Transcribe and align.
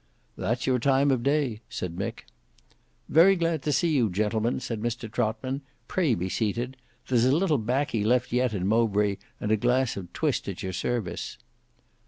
"That's 0.35 0.65
your 0.65 0.79
time 0.79 1.11
of 1.11 1.21
day," 1.21 1.61
said 1.69 1.95
Mick. 1.95 2.21
"Very 3.07 3.35
glad 3.35 3.61
to 3.61 3.71
see 3.71 3.89
you, 3.89 4.09
gentlemen," 4.09 4.59
said 4.59 4.81
Mr 4.81 5.07
Trotman, 5.11 5.61
"pray 5.87 6.15
be 6.15 6.27
seated. 6.27 6.75
There's 7.07 7.25
a 7.25 7.35
little 7.35 7.59
baccy 7.59 8.03
left 8.03 8.31
yet 8.33 8.51
in 8.51 8.65
Mowbray, 8.65 9.17
and 9.39 9.51
a 9.51 9.57
glass 9.57 9.95
of 9.97 10.11
twist 10.11 10.47
at 10.49 10.63
your 10.63 10.73
service." 10.73 11.37